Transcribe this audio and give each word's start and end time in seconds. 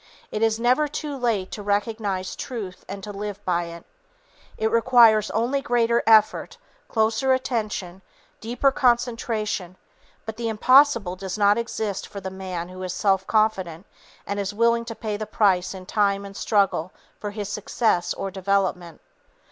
It 0.31 0.41
is 0.41 0.59
never 0.59 0.87
too 0.87 1.15
late 1.15 1.51
to 1.51 1.61
recognize 1.61 2.35
truth 2.35 2.83
and 2.89 3.03
to 3.03 3.11
live 3.11 3.45
by 3.45 3.65
it. 3.65 3.85
It 4.57 4.71
requires 4.71 5.29
only 5.29 5.61
greater 5.61 6.01
effort, 6.07 6.57
closer 6.87 7.33
attention, 7.33 8.01
deeper 8.39 8.71
consecration; 8.71 9.77
but 10.25 10.37
the 10.37 10.49
impossible 10.49 11.15
does 11.15 11.37
not 11.37 11.59
exist 11.59 12.07
for 12.07 12.19
the 12.19 12.31
man 12.31 12.69
who 12.69 12.81
is 12.81 12.95
self 12.95 13.27
confident 13.27 13.85
and 14.25 14.39
is 14.39 14.55
willing 14.55 14.85
to 14.85 14.95
pay 14.95 15.17
the 15.17 15.27
price 15.27 15.71
in 15.75 15.85
time 15.85 16.25
and 16.25 16.35
struggle 16.35 16.91
for 17.19 17.29
his 17.29 17.47
success 17.47 18.11
or 18.15 18.31
development. 18.31 19.01